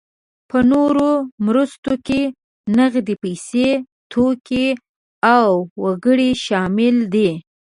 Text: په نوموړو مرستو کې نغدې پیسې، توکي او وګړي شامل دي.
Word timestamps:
په 0.49 0.57
نوموړو 0.69 1.11
مرستو 1.45 1.93
کې 2.07 2.21
نغدې 2.77 3.15
پیسې، 3.23 3.67
توکي 4.11 4.67
او 5.35 5.47
وګړي 5.83 6.31
شامل 6.45 6.95
دي. 7.13 7.29